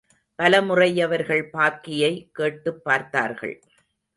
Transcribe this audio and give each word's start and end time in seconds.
பலமுறை 0.35 1.01
அவர்கள் 1.01 1.49
பாக்கியை 1.53 2.29
கேட்டுப் 2.31 2.83
பார்த்தார்கள். 2.83 3.61